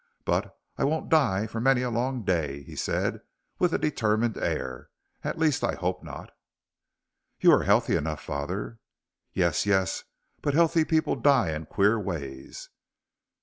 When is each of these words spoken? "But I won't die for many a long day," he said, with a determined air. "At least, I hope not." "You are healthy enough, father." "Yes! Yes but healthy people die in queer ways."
"But 0.25 0.57
I 0.79 0.83
won't 0.83 1.09
die 1.11 1.45
for 1.45 1.61
many 1.61 1.83
a 1.83 1.91
long 1.91 2.23
day," 2.23 2.63
he 2.63 2.75
said, 2.75 3.19
with 3.59 3.71
a 3.71 3.77
determined 3.77 4.35
air. 4.35 4.89
"At 5.23 5.37
least, 5.37 5.63
I 5.63 5.75
hope 5.75 6.03
not." 6.03 6.31
"You 7.39 7.51
are 7.51 7.65
healthy 7.65 7.95
enough, 7.95 8.23
father." 8.23 8.79
"Yes! 9.33 9.67
Yes 9.67 10.03
but 10.41 10.55
healthy 10.55 10.85
people 10.85 11.15
die 11.15 11.51
in 11.53 11.67
queer 11.67 11.99
ways." 11.99 12.69